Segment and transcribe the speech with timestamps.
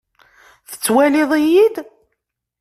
[0.69, 1.75] Tettwaliḍ-iyi-d?